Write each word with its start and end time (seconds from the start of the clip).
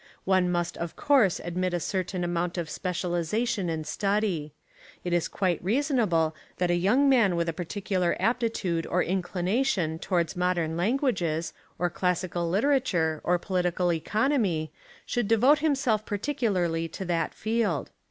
One 0.23 0.45
m.ust 0.45 0.77
of 0.77 0.95
course 0.95 1.39
ad 1.41 1.55
mit 1.55 1.75
a 1.75 1.79
certain 1.79 2.23
amount 2.23 2.57
of 2.57 2.71
specialisation 2.71 3.69
in 3.69 3.83
study. 3.83 4.51
It 5.03 5.13
is 5.13 5.27
quite 5.27 5.63
reasonable 5.63 6.35
that 6.57 6.71
a 6.71 6.75
young 6.75 7.07
man 7.07 7.35
with 7.35 7.47
a 7.47 7.53
particular 7.53 8.17
aptitude 8.19 8.87
or 8.87 9.03
inclination 9.03 9.99
towards 9.99 10.35
mod 10.35 10.57
ern 10.57 10.75
languages, 10.75 11.53
or 11.77 11.91
classical 11.91 12.49
literature, 12.49 13.21
or 13.23 13.37
political 13.37 13.93
economy, 13.93 14.71
should 15.05 15.27
devote 15.27 15.59
himself 15.59 16.03
particularly 16.03 16.87
to 16.87 17.05
that 17.05 17.35
field. 17.35 17.91